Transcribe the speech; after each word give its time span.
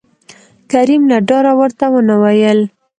کريم 0.71 1.01
له 1.11 1.17
ډاره 1.29 1.51
ورته 1.59 1.85
ونه 1.93 2.15
ويل 2.23 2.59